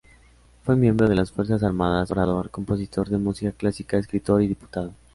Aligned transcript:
Fue 0.63 0.75
miembro 0.75 1.07
de 1.07 1.13
las 1.13 1.31
fuerzas 1.31 1.61
armadas, 1.61 2.09
orador, 2.09 2.49
compositor 2.49 3.07
de 3.09 3.19
música 3.19 3.51
clásica, 3.51 3.97
escritor, 3.99 4.41
y 4.41 4.47
diputado. 4.47 4.95